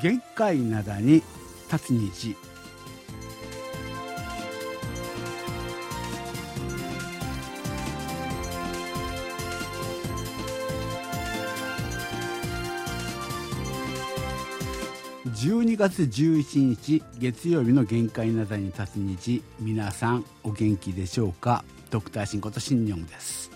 [0.00, 1.22] 限界灘に
[1.72, 2.36] 立つ日
[15.26, 21.64] 12月11日月曜日の限界なだに立つ日皆さんお元気でしょうか？
[21.90, 23.47] ドクターシンことシンニョンです。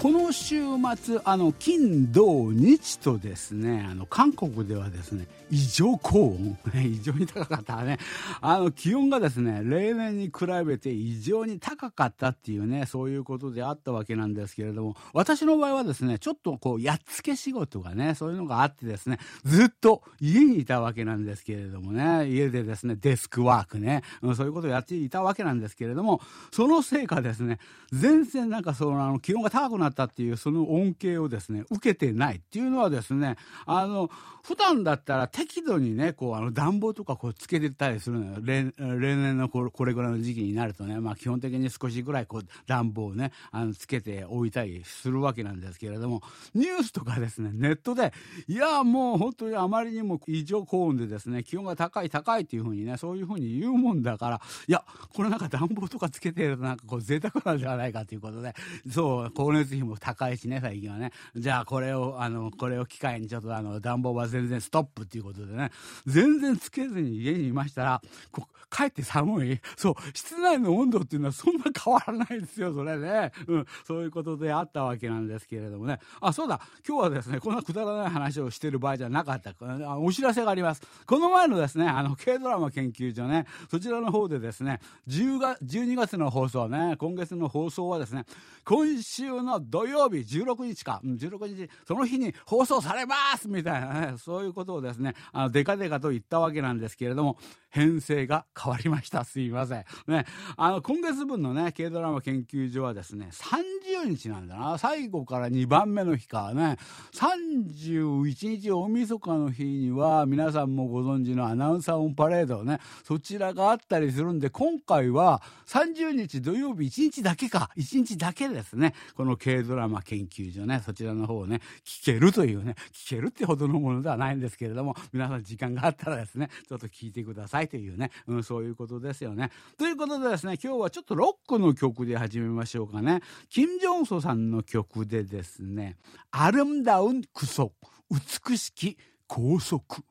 [0.00, 0.62] この週
[0.96, 6.58] 末あの金土日とですねあの韓国ではですね異常高温。
[6.74, 7.98] 異常に高かったね。
[8.40, 26.20] あの気温がですね例年に比べて異常に高かったっていうねそういうことであったわけなんですけれども私の場合はですねちょっとこうやっつけ仕事がねそういうのがあってですねずっと家にいたわけなんですけれどもね家でですねデスクワークね、うん、そういうことをやっていたわけなんですけれども
[26.52, 27.58] そのせいかですね
[27.92, 34.10] 全然なんかそのあの気温が高くなったっていうその恩恵をですね受けてないっていうのはですねあの
[34.42, 38.38] 普段だったら適度にねこうあの暖房とかこうつけてたりするのよ。
[38.40, 38.72] 例
[39.16, 46.22] 年のこれぐらいの時期になるとね、まあ、基本的に少しぐらいこう暖房をねあのつけておいたりするわけなんですけれども
[46.54, 48.12] ニュースとかですねネットで
[48.48, 58.54] いやもう本当にあまりにも異常高温でですね気温が高い高いっていうふうにねそういうふうに言うもんだからいやこれなんか暖房とかつけてるとなんかこう贅沢なんじゃないかということで
[58.90, 61.12] そう光熱費も高いしね、最近はね。
[61.36, 65.70] じゃあこれを、あの、これを機会にちょっとあの、暖房は全然ストップっていうことでね、
[66.06, 69.60] 全然つけずに家にいましたら、こ帰って寒い。
[69.76, 73.32] そう、室内の温度っていうのはそんな変わらないですよ、それね。
[73.48, 75.98] うん、そういうことであったわけなんですけれどもね。
[76.20, 79.54] あ、そうだ、今日はですね、こんなくだらない話をしてる場合じゃなかった。
[79.98, 80.82] お知らせがあります。
[81.06, 88.24] この前のですね、あの、軽ドラマ研究所ね、そちらの方でですね、10月、12月の放送ね、今月の放送はですね、
[88.64, 97.38] 今週の土曜日16日か、16日、その日に放送されますみたいなね、そういうことをですね、あの、デカデカと言ったわけなんですけれども、
[97.70, 99.24] 編成が変わりました。
[99.24, 99.84] すいません。
[100.08, 100.26] ね、
[100.56, 104.76] あの、今月分のね、軽ドラマ研究所はですね、30日なんだな。
[104.76, 106.52] 最後から2番目の日か。
[106.52, 106.78] ね、
[107.14, 129.50] 31日大晦日の日には、皆さんもご存知のアナウンサーオンパレードね、そちらがあったりするんで、今回は30日土曜日1日だけか、1日だけですね、このドラマ研究所ね、そちらの方をね、聞けるというね、聞けるってほどのものではないんですけれども、皆さん時間があったらですね、ちょっと聞いてくださいというね、うん、そういうことですよね。
[129.78, 133.20] ということでですね、今日はちょっとロックの曲で始めましょうかね。
[133.48, 135.96] キム・ジョンソさんの曲でですね、
[136.30, 137.72] アルムダウンクソ、
[138.10, 138.96] 美しき
[139.26, 140.02] 高速。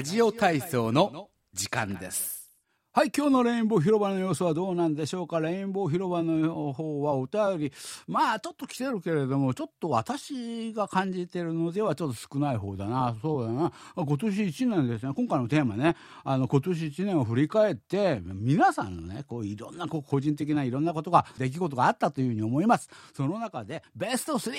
[0.00, 2.39] ラジオ体操の時間です。
[2.92, 5.38] はい、今日のレインボー広場の様子はどうなんでしょうか。
[5.38, 7.72] レインボー広場の方はお便り、
[8.08, 13.16] まあちょっと来てるけれども、ちょっと私が感じてるのではちょっと少ない方だな。
[13.22, 13.72] そうだな。
[13.94, 15.12] 今年1年ですね。
[15.14, 22.90] 今回のテーマね、あの今年1年を振り返って、皆さんのね、こういろんなこう個人的ないろんなことが、出来事があったというふうに思います。
[23.14, 24.50] その中でベスト3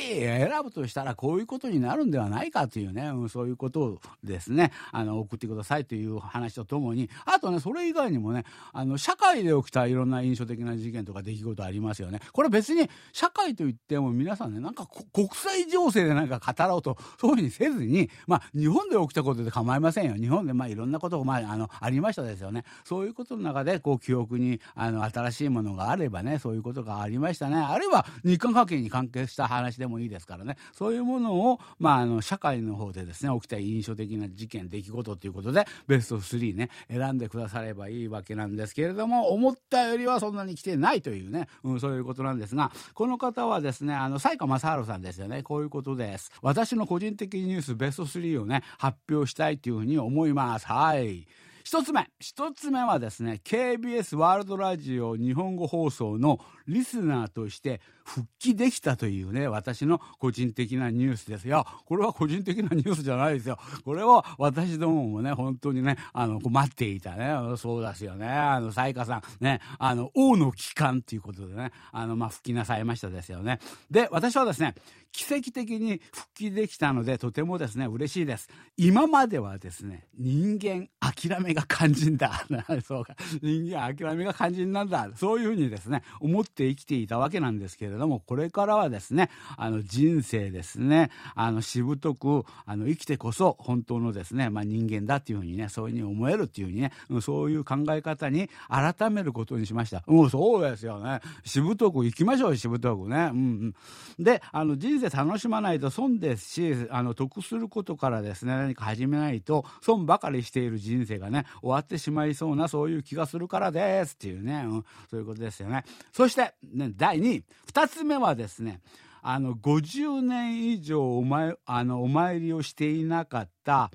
[0.48, 12.20] 選ぶとしたらこういうことになるんではないかというね、うん、そういうことをですね、あの送ってくださいという話とともに、あとね、それ以外にももね、あの、社会で起きたいろんな印象的な事件とか出来事ありますよね。
[12.32, 20.16] これ別に社会といっても皆さんね、なんか国際情勢でなんか語ろうと、 そういうふうにせずに、まあ、日本で起きたことで構いませんよ。
[20.16, 22.64] 日本でまあいろんなことが、まあ、あの、ありましたですよね。
[22.84, 27.58] そういうことの中で、こう、記憶に、あの、新しいものがあればね、そういうことがありましたね。
[27.58, 30.58] あるいは日韓関係に関係した話でもいいですからね。
[30.74, 45.44] そういうものを、まあ、あの、社会の方でですね、起きた印象的な事件、出来事ということで、ベスト3ね、選んでくださればいいわけなんですけれども、思ったよりはそんなに来てないというね、うん、そういうことなんですが、この方はですね、あの、西川正治さんですよね。
[45.44, 46.32] こういうことです。
[46.42, 50.68] 私の個人的ニュースベスト3をね、発表したいというふうに思います。
[50.68, 51.28] はい。
[51.64, 52.10] 一つ目。
[52.20, 57.82] 一つ目はですね、KBS ワールドラジオ日本語放送のリスナーとして、
[58.12, 61.48] 復帰できたというね、私の個人的なニュースです。
[61.48, 63.58] いや、これは個人的なニュースじゃないですよ。
[63.86, 68.28] これは私どももね、本当にね、あの、待っていたね、そうですよね。
[68.28, 73.60] あの、サイカさん、ね、あの、王の帰還ということでね、あの、まあ、復帰なさいましたですよね。
[73.90, 74.76] で、私はですね、
[75.12, 78.50] 奇跡的に復帰できたので、とてもですね、嬉しいです。
[78.78, 82.46] 今まではですね、人間諦めが肝心だ。
[82.86, 83.16] そうか。
[83.42, 85.10] 人間諦めが肝心なんだ。
[85.16, 100.04] そういうふうにですね、思って生きていたわけなんですけれども、これからはですね、あの、人生ですね、あの、しぶとく、あの、生きてこそ本当のですね、まあ、人間だっていうふうにね、そういうふうに思えるっていうふうにね、そういう考え方に改めることにしました。
[100.08, 101.22] うん、そうですよね。
[101.44, 103.30] しぶとく生きましょう、しぶとくね。
[103.32, 103.74] うん
[104.18, 104.24] うん。
[104.24, 115.84] で、あの、人生楽しまないと損ですし、あの、得することからですね、何か始めないと、損ばかりしている人生がね、終わってしまいそうな、そういう気がするからですっていうね、うん、そういうことですよね。
[116.12, 118.80] そして、ね、第2位、2 2つ目はですね、
[119.24, 123.90] あの、50年以上お前、あの、お参りをしていなかった、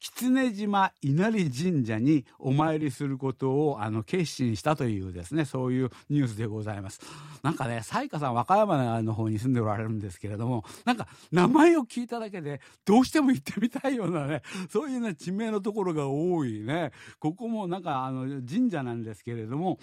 [0.00, 7.00] 狐島稲荷神社にお参りすることをあの決心したというですねそういうニュースでございます。
[7.42, 16.92] なんかね雑賀さん和歌山の方に住んでおられるんですけれどもなんか名前を聞いただけでどうしても行ってみたいようなねそういうね地名のところが多いね。
[17.18, 19.78] ここもなんかあの神社なんですけれども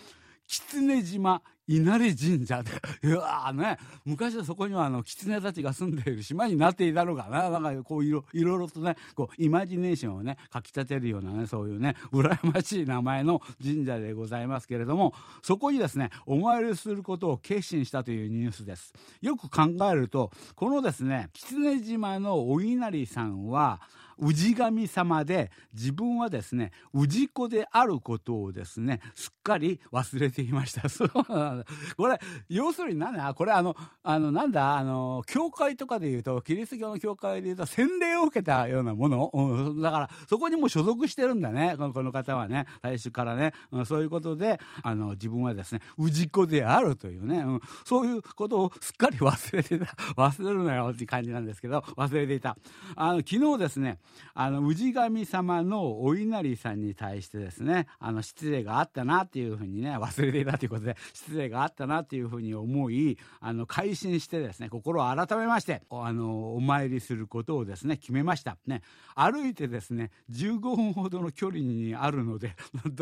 [0.51, 2.71] 狐島稲荷神社で、
[3.07, 7.49] うわね、昔はそこにはあの、狐たちが住んでいる島になっていたのかな。
[7.49, 18.93] なんかこういろ、いろいろとね、こう、イマジネーションをね、かき立てるようなね、そういうね、羨ましい名前の神社でございますけれども、そこにですね、お参りすることを決心したというニュースです。
[19.21, 23.79] よく考えると、このですね、狐島のお稲荷さんは、
[24.19, 30.87] 氏神様で自分はですね氏子であることをですねすっかり忘れていました。
[30.89, 32.19] そうこれ
[32.49, 33.33] 要するに何だ？
[33.33, 34.77] これあのあのなんだ？
[34.77, 41.75] あの教会とかでいうとキリスト教の教会でいうと洗礼を受けたようなもの、うん、だからそこにも所属してるんだね。
[41.77, 42.65] このこの方はね。
[42.81, 49.85] 最初からね、うん、そういうことであの自分はですね氏子であるというね、うん、そういうことをすっかり忘れてた。
[50.15, 52.57] 忘れるなよって感じなんですけど忘れていた。
[52.95, 53.99] あの昨日ですね
[54.33, 68.57] あの氏神様のお稲荷さんに対してですねあの失礼があったなっていうふうにね忘れていたということで失礼があったなっていうふうに思いあの改心してですね心を改めましてあのお参りすることをですね決めました。
[68.67, 68.81] ね。
[69.15, 72.55] 歩いてですね15分ほどの距離にあるので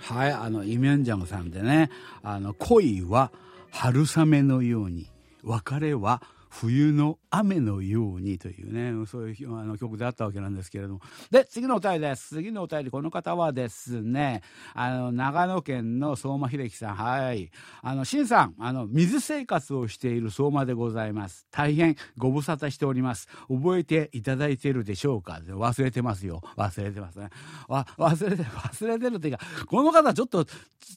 [0.00, 1.90] はい、あの、イミョンジャンさんでね、
[2.22, 3.30] あの、恋は
[3.75, 5.09] 春雨のように、
[5.43, 11.01] 別れは冬の雨のようにというね、そういうあの曲であったわけなんですけれども。
[11.31, 12.35] で、次のお便りです。
[12.35, 14.43] 次のお便り、この方はですね、
[14.75, 17.49] あの、長野県の相馬秀樹さん、はい。
[17.81, 21.47] あの、新さん、あの、水生活をしている相馬でございます。
[21.49, 23.27] 大変ご無沙汰しております。
[23.49, 25.41] 覚えていただいているでしょうか？
[25.47, 26.41] 忘れてますよ。
[26.55, 27.29] 忘れてますね。
[27.67, 30.51] わ、忘れて、忘れてるっていうか、この方ちょっと、ち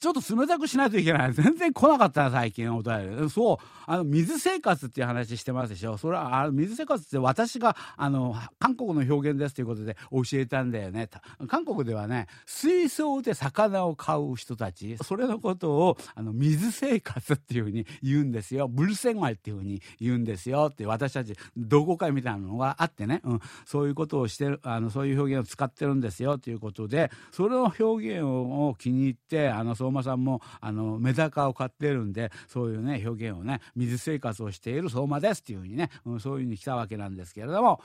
[0.06, 1.32] ょっと冷たくしないといけない。
[1.32, 3.30] 全然来なかったな、最近お便り。
[3.30, 5.96] そう、あの、水生活っていう話してますでしょ。
[5.96, 11.08] それあ水生活って私があの韓国の表現ですということで教えたんだよね。
[11.48, 18.68] 韓国ではね水槽で魚を飼う人たちそれのことをあの水生活っていうふうに言うんですよ。
[18.68, 37.80] ブルセンワイっていうふうに言うんですよって私たち同好会みたいなのがあってね、うん、そういうことをしてるあのそういう表現を使ってるんですよということでそれの表現を気に入ってあの相馬さんもあのメダカを飼ってるんでそういうね表現をね水生活をしている相馬ですっていうふうにね、うん、そういうふうに来たわけなんですけれども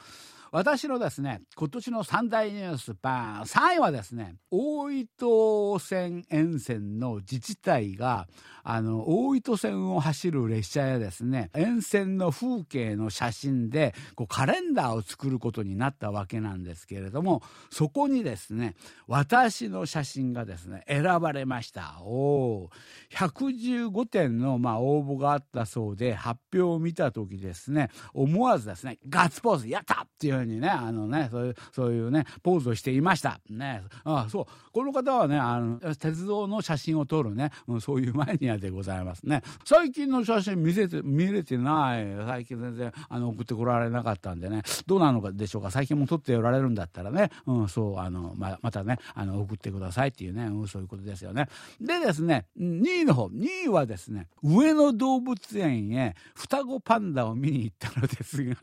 [0.52, 8.28] 私のですね今年の三大ニュースパン3位はですね大糸線沿線の自治体が
[8.64, 18.76] あの大糸線を走る列車やですね沿線の風景の写真でこうカレンダーを作ることになったわけなんですけれどもそこにですね
[19.08, 22.02] 私の写真がですね選ばれました。
[22.02, 22.70] お
[23.14, 33.40] 115点のまあ応募があったそうで発表を見た時ですね思わずですねガッツポーズやったっていううにね、あのね、そういう、そういうね、ポーズをしていました。
[33.50, 33.84] ね。
[34.04, 34.46] あそう。
[34.72, 39.42] この方はね、あの、鉄道の写真を撮るね、うん、そういうマニアでございますね。
[39.66, 42.06] 最近の写真見せて、見れてない。
[42.26, 45.72] 最近全然、あの、送ってこられなかったんでね、どうなのかでしょうか。
[45.72, 51.48] 最近も撮っておられるんだったらね、うん、そう、あの、ま、またね、あの、送ってくださいっていうね、うん、そういうことですよね。
[51.80, 58.56] でですね、2位の方、2位はですね、上野動物園へ双子パンダを見に行ったのですが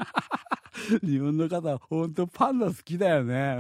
[1.03, 3.57] 日本の方は本当パンダ好きだよね。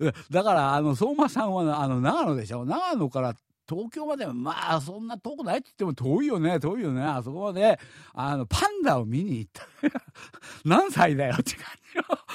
[0.00, 3.34] うん、だから、あの、相馬さんは、あの、長野でしょ長野から
[3.68, 7.78] 東京までまあそんな遠くないって言っても遠いよね遠いよねあそこまで
[8.14, 9.66] あのパンダを見に行った
[10.64, 11.87] 何歳だよって感じ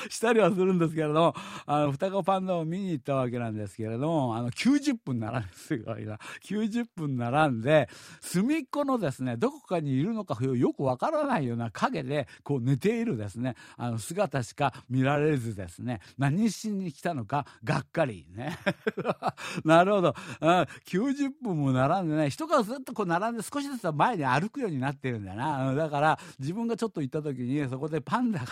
[0.10, 7.90] したりはするんですけれどもあの双子パンダを見に行ったわけなんですけれどもあの90分並んですごいな90分並んで
[8.22, 18.58] 隅っこのですねどこかにいるのかよくわからないような影でこう寝ているですねあの姿しか見られずですね何しに来たのかがっかりね。
[19.64, 20.50] なるほど、うん、
[20.86, 28.46] 90分も並んでね人がずっとこう並んで少しずつ前に歩くようになってるんだよなだから自分がちょっと行った時にそこでパンダが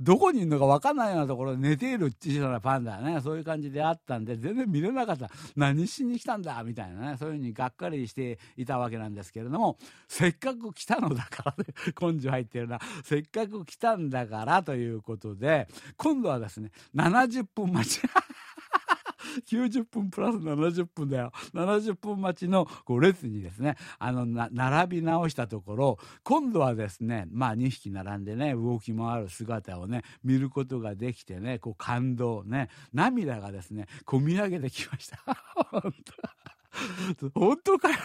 [0.00, 5.30] どこにんのか分かんないようなところで寝ている小さなパンダねそういう感じであったんで全然見れなかった。
[5.56, 6.62] 何しに来たんだ？
[6.64, 7.16] みたいなね。
[7.18, 9.76] そういうふうにがっかりしていたわけなんですけれども
[10.08, 12.78] せっかく来たのだからね 根性入ってるな。
[13.04, 18.00] せっかく来たんだからということで今度はですね70分待ち。
[19.46, 21.32] 90分プラス70分だよ。
[21.54, 35.18] 70分待ちのこう列にですねあの並び直したところ今度はですねまあ2匹並んでね動き回る姿をね見ることができてねこう感動ね涙がですねこみ上げてきました。
[35.70, 35.94] 本
[37.16, 37.96] 当本当かよ。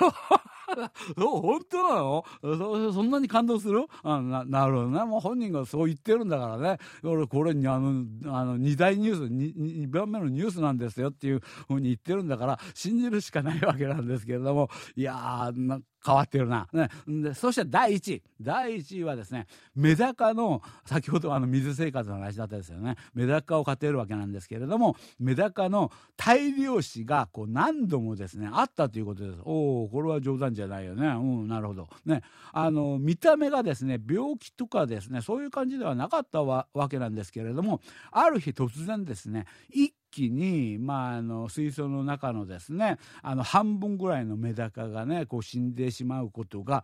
[1.18, 2.24] 本当なの？
[2.42, 3.86] そそんなに感動する？
[4.04, 5.04] あななるほどね。
[5.06, 6.78] もう本人がそう言ってるんだからね。
[7.04, 16.68] 俺、これにあの、あの、二大ニュース、2番目のニュースなんですよっていうふうに言ってるんだから、信じるしかないわけなんですけれども、いやー、変わってるな。
[16.74, 18.24] ね、でそして第1位。
[18.42, 22.96] 第1位はですね、メダカの、先ほどあの水生活の話だったですよね。
[23.14, 29.40] メダカを飼っているわけなんですけれども、メダカの大量死がこう何度もですね、あったということです。
[29.44, 31.08] おおこれは冗談じゃないよね。
[31.08, 31.88] うん、なるほど。
[32.06, 32.22] ね。
[32.52, 37.82] あの、見た目がですね、病気とかですね、そういう感じではなかったわけなんですけれども、
[38.12, 46.84] ある日突然ですね、一気に、まあ、あの水槽の中のですねあの半分ぐらいのメダカがねこう死んでしまうことが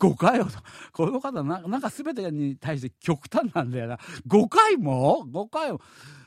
[0.00, 0.56] 5回ほど。
[0.92, 3.98] この方な、なんか全てに対して極端なんだよな。
[4.26, 5.80] 5回も ?5 回も？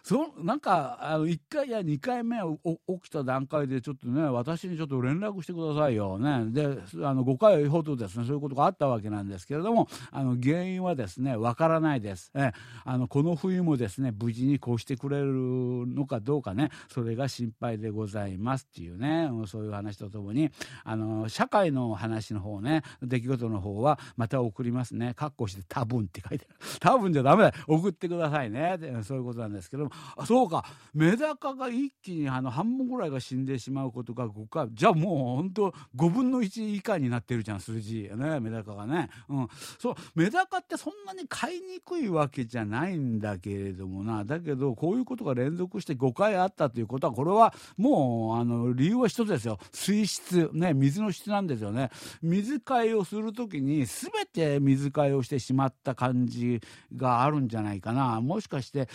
[0.08, 6.18] そなんかあの1回や2回目起きた段階でちょっとね私にちょっと連絡してくださいよ。
[6.18, 6.46] ね。
[6.48, 6.66] で
[7.04, 12.54] あの5回ほどですねそういうことがあったわけなんですけれどもあの原因はですねわからないです、え
[12.86, 15.26] あのこの冬もですね無事にこうしてくれる
[15.88, 20.52] のかどうかねそれが心配でございますっていうねそういう話とともに
[20.86, 25.14] あの社会の話の方ね出来事の方はまた送りますね。
[25.18, 26.60] 括弧して多分って書いてある。
[26.80, 27.54] 多分じゃダメだ。
[27.68, 28.78] 送ってくださいね。
[29.04, 30.66] そういうことなんですけどもあそうか。
[30.94, 38.10] メダカが一気にあの半分ぐらいが死んでしまうことが5回じゃあもう本当5分の1以下になってるじゃん数字。
[38.16, 39.48] ねメダカがね、うん、
[39.80, 39.96] そう。
[40.16, 44.26] メダカってそんなに飼いにくいわけじゃないんだけれどもな。
[44.26, 49.60] だけどこういうことが連続して5回あったということはこれはもうあの理由は一つですよ。
[49.72, 50.50] 水質。
[50.54, 51.90] ね水の質なんですよね。
[52.22, 56.62] 水替えをする時に全て水替えをしてしまった感じ
[56.96, 58.22] があるんじゃないかな。
[58.22, 58.90] もしかして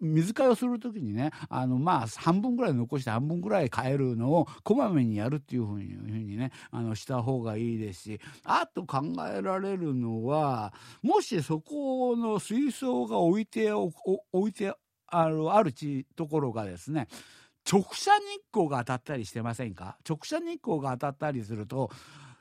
[0.00, 13.90] 水替えをする時にねあのまあ半分ぐらい残して半分ぐらい変えるのをこまめにやるっていうふうにねあのした方がいいですしあと考えられるのはもしそこの水槽が置いて置
[14.48, 14.74] いて
[15.06, 17.08] あるある地ところがですね
[17.70, 19.96] 直射日光が当たったりしてませんか？
[20.06, 21.90] 直射日光が当たったりすると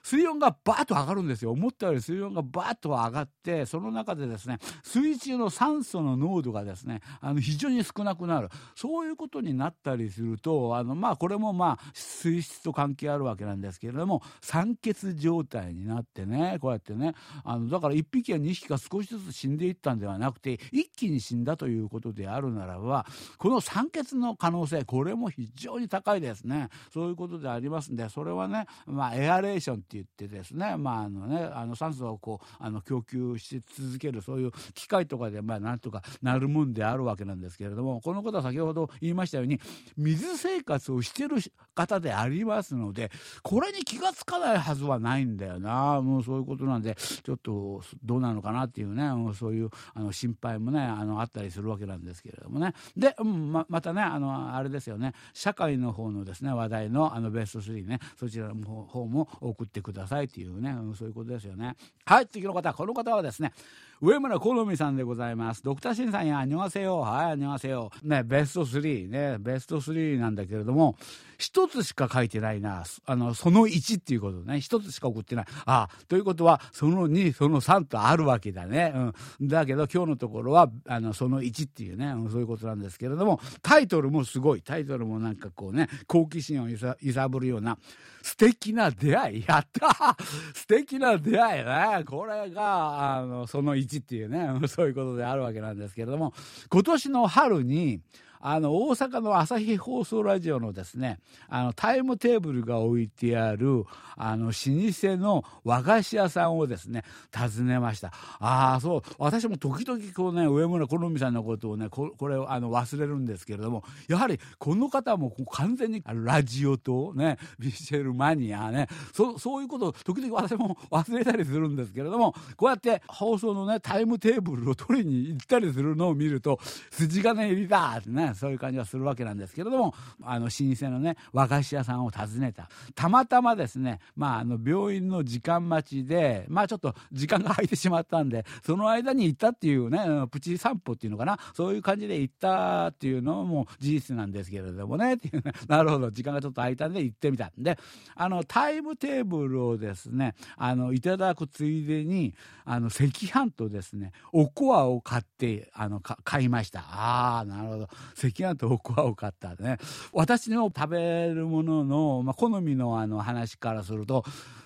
[0.03, 1.51] 水温がバーッと上がるんですよ。
[1.51, 8.49] 思ったより水温がバーッと上がってその中でですね水中の酸素の濃度がですねあの非常に少なくなる。
[8.75, 23.05] そういうことになったりするとあのまあこれもまあ水質と関係あるわけなんですけれども酸欠状態になってねこうやってねあのだから1匹や2匹が少しずつ死んでいったんではなくて一気に死んだということであるならば
[23.37, 26.69] この酸欠の可能性これも非常に高いですね。
[26.93, 39.59] そういうことでありますんでそれはねまあエアレーションって言ってですね,、まああのねあの酸素をこうあの供給し続けるそういう機械とかでまあなんとかなるもんであるわけなんですけれどもこのことは先ほど言いましたように
[39.97, 41.37] 水生活をしてる
[41.75, 46.01] 方でありますのでこれに気が付かないはずはないんだよな。
[46.01, 52.73] もうそういうことなんでちょっとどうなのかなっていうねそういうあの心配もねあのあったりするわけなんですけれどもね。
[52.95, 55.13] で、ままたねあのあれですよね。
[55.33, 61.75] 社会の方のですね話題のあのベスト3ねそちらの方も送ってくださいっていうね、そういうことですよね。
[62.05, 63.53] はい、次の方、この方はですね、
[64.01, 65.63] 上村好美さんでございます。
[65.63, 66.99] ドクターシンさんや、あにわせよ。
[66.99, 67.91] はい、あにわせよ。
[68.01, 70.97] ね、ベスト3、ね、ベスト3なんだけれども、
[71.37, 72.83] 一つしか書いてないな。
[73.05, 74.59] あの、その1っていうことね。
[74.61, 75.45] 一つしか送ってない。
[75.65, 78.93] ああということは、その2、その3とあるわけだね。
[79.39, 79.47] うん。
[79.47, 84.61] だけど、今日のところは、あの、その1っていうね、うん、そういうことなんですけれども、タイトルもすごい。
[84.61, 87.77] タイトルもなんかこうね、好奇心を揺さぶるような、
[88.21, 89.45] 素敵な出会い。
[89.47, 90.17] やった
[90.53, 92.03] 素敵な出会いね。
[92.05, 96.33] これが、あの、その1っていうね、そういうことであるわけなんですけれども、
[96.69, 98.01] 今年の春に、
[98.45, 103.85] あの大阪の朝日放送ラジオのですねあのタイムテーブルが置いてある
[104.17, 108.09] あの老舗の和菓子屋さんをですね訪ねました。
[108.39, 109.01] ああそう。
[109.17, 126.59] 私も時々こうね上村好美さんのことをねこれをあの忘れるんですけれどもやはりこの方も完全にラジオとねビシェルマニアねそそういうことを時々私も忘れたりするんですけれどもこうやって放送のねタイムテーブルを取りに行ったりするのを見ると
[126.91, 129.93] 筋金入りだってねそういう感じはするわけなんですけれども
[130.23, 132.69] あの老舗のね和菓子屋さんを訪ねた。
[132.95, 139.99] たまたまですね、まあ、あの病院の時間待ちでまあちょっと時間が空いてしまったんでその間に行ったっていうね
[140.31, 141.37] プチ散歩っていうのかな？
[141.53, 145.15] そういう感じで行ったっていうのも事実なんですけれどもね。
[145.15, 145.53] っていうね。
[145.67, 146.11] なるほど。
[146.11, 147.77] 時間がちょっと空いたんで行ってみたんで。
[148.15, 152.33] あのタイムテーブルをですねあのいただくついでに
[152.65, 156.81] あの赤飯とですねおこわを買ってあの買いました。
[156.81, 157.89] ああなるほど。
[158.27, 159.77] 赤飯とおこわを買ったね。
[160.11, 164.23] 私の食べるものの、まあ、好みのあの話からすると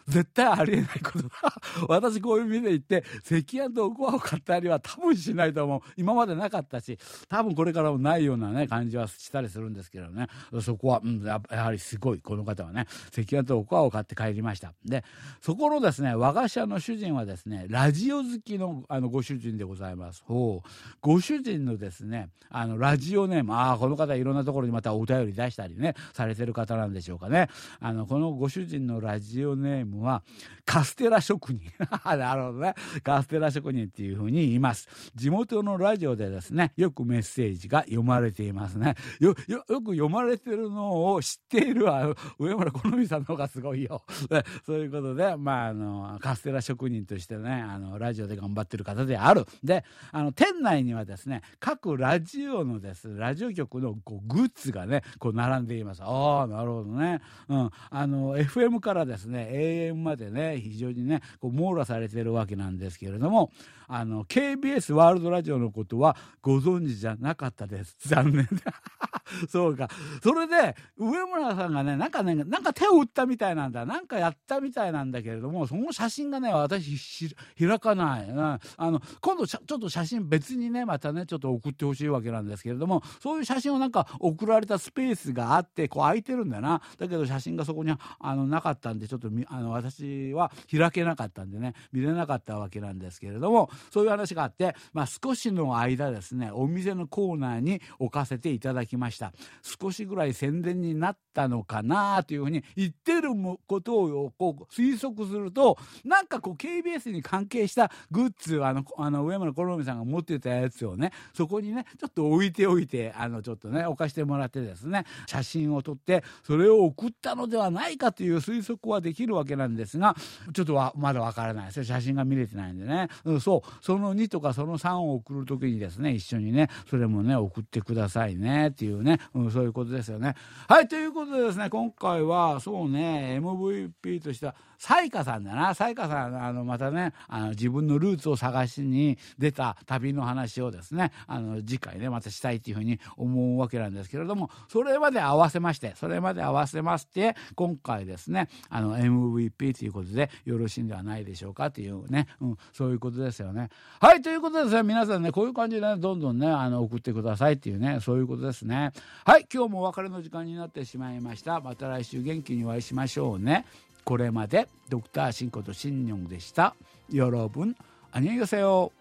[0.07, 1.29] 絶対ありえないことだ。
[1.89, 5.81] 私こういう店行って、赤飯とおこわを買ったりは多分しないと思う。
[5.97, 10.27] 今までなかったし、多分これからもないようなね、感じはしたりするんですけどね。
[10.61, 14.73] そこは、うん、やはりすごい、この方はね、赤飯とおこわを買って帰りました。
[14.85, 15.03] で、
[15.41, 20.23] そこのですね、和菓子屋の主人はですね、ラジオ好きのあのご主人でございます。
[20.25, 20.69] ほう。
[21.01, 27.49] ご主人のですね、あの、ラジオネーム、ああ、この方いろんなところにまたお便り出したりね、されてる方なんでしょうかね。
[27.81, 30.23] あの、このご主人のラジオネームは、
[30.65, 31.61] カステラ職人。
[32.05, 32.73] なるほどね。
[33.03, 34.87] カステラ職人っていうふうに言います。
[35.15, 38.95] 地元のラジオでですね、よくメッセージが読まれていますね。
[39.19, 44.03] よ、よ、よく読まれてるのを知っているは、上村好美さんの方がすごいよ。
[44.65, 49.45] そういうことで、まあ、あの、カステラ職人としてね、あの、ラジオで頑張ってる方である。
[49.63, 56.01] で、あの、店内にはですね、各ラジオのです、ラジオ局のこうグッズがね、こう並んでいます。
[56.03, 57.21] ああ、なるほどね。
[57.47, 57.69] うん。
[57.89, 63.51] あの、FM からですね、AM までね、非常にね、こう網羅されてるわけなんですけれども、
[63.87, 67.95] あの、KBS ワールドラジオのことはご存知じゃなかったです。
[68.05, 68.47] 残念。
[69.49, 69.89] そうか。
[70.23, 73.85] それで、上村さんがね、なんかね、なんか手を打ったみたいなんだ。
[73.85, 78.29] なんかやったみたいなんだけれども、その写真がね、私、開かない。
[78.29, 86.81] うん、あの、今度ちょっと写真別にね、またね、ちょっと送ってほしいわけなんですけれども、そういう写真をなんか送られたスペースがあって、こう空いてるんだな。
[86.97, 99.33] だけど写真がそこにあのなかったんで、ちょっとあの私は開けなかったんでね、見れなかったわけなんですけれども、そういう話があって、まあ少しの間ですね、お店のコーナーに置かせていただきました。
[99.61, 103.29] 少しぐらい宣伝になったのかなというふうに言ってる
[103.67, 120.15] ことをこう推測すると、なんかこう KBS に関係したグッズ、あの、あの上村好美さんが持ってたやつをね、そこにね、ちょっと置いておいて、あの、ちょっとね、置かしてもらってですね、写真を撮って、それを送ったのではないかという推測はできるわけなんですんですが、
[120.53, 123.07] ちょっとはまだわからないです写真が見れてないんでね。
[123.25, 130.35] うん、そう、その2とかその3を送る時にですね、一緒にね、それもね、送ってくださいね、っていうね、うん、そういうことですよね。
[130.67, 135.73] はい、ということでですね、今回は、そうね、MVP としては、サイカさんだな。
[135.73, 153.69] サイカさん、あの、またね、あの、自分のルーツを探しに出た旅の話をですね、あの、次回ね、またしたいっていうふうに思うわけなんですけれども、それまで合わせまして、それまで合わせまして、今回ですね、あの、MVP ということでよろしいんではないでしょうかっていうね、うん、そういうことですよね。
[153.99, 158.91] はい、ということでですね、皆さんね、こういう感じでね、どんどんね、あの、送ってくださいっていうね、そういうことですね。
[159.25, 161.59] はい、今日もお別れの時間になってしまいました。
[161.61, 163.65] また来週元気にお会いしましょうね。
[164.07, 166.77] これまでドクターシンことシンニョンでした。
[167.11, 167.75] よろぶん、
[168.13, 168.93] あにがせよ。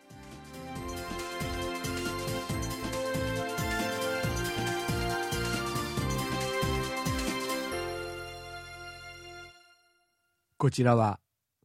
[10.58, 11.20] こちらは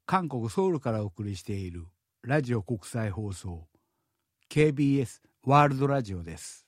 [0.05, 1.87] 韓国ソウルからお送りしている
[2.21, 3.67] ラジオ国際放送
[4.51, 6.60] KBS ワールドラジオです。